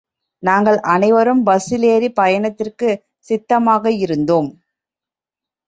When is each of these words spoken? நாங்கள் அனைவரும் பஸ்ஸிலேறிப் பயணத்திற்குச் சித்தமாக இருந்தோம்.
நாங்கள் 0.43 0.79
அனைவரும் 0.85 1.43
பஸ்ஸிலேறிப் 1.45 2.15
பயணத்திற்குச் 2.15 3.03
சித்தமாக 3.29 3.91
இருந்தோம். 3.97 4.49